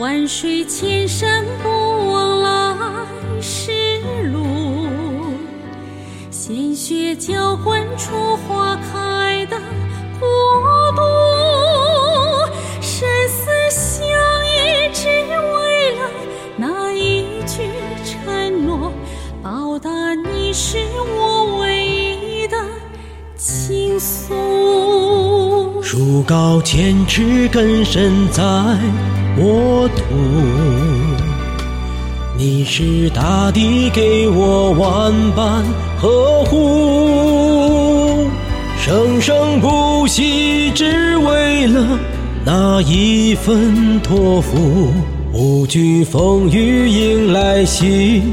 [0.00, 1.68] 万水千山不
[2.10, 2.74] 忘来
[3.38, 4.00] 时
[4.32, 4.46] 路，
[6.30, 9.60] 鲜血浇灌出花开的
[10.18, 10.26] 国
[10.92, 11.02] 度。
[12.80, 14.06] 生死相
[14.46, 16.10] 依，只为了
[16.56, 17.68] 那一句
[18.02, 18.90] 承诺，
[19.42, 20.78] 报答你是
[21.14, 22.56] 我唯一的
[23.36, 24.32] 倾诉。
[25.82, 28.42] 树高千尺，根深在
[29.40, 30.02] 沃土。
[32.36, 35.64] 你是大地给我万般
[36.00, 38.28] 呵护，
[38.78, 41.98] 生生不息，只为了
[42.44, 44.92] 那一份托付。
[45.32, 48.32] 不惧风雨，迎来新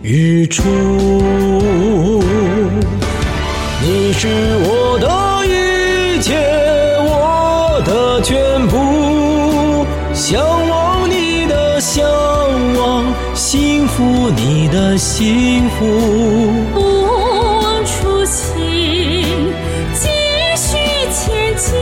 [0.00, 0.62] 日出。
[3.82, 4.28] 你是
[4.62, 4.65] 我
[13.48, 15.86] 幸福你的幸福。
[16.74, 19.24] 不忘初心，
[19.94, 20.08] 继
[20.56, 20.76] 续
[21.12, 21.72] 前进。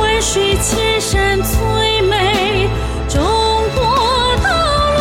[0.00, 2.70] 万水千山最美
[3.06, 3.20] 中
[3.74, 3.84] 国
[4.42, 4.48] 道
[4.96, 4.98] 路。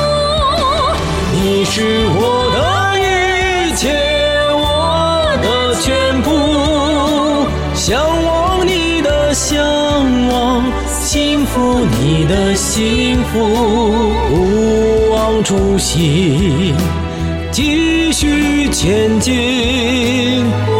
[1.32, 2.20] 你是我
[2.52, 3.02] 的一
[3.78, 3.96] 切，
[4.52, 6.28] 我的全部。
[7.74, 9.56] 向往你的向
[10.28, 14.57] 往，幸福你的幸福。
[15.48, 16.76] 初心
[17.54, 20.77] 继续前进。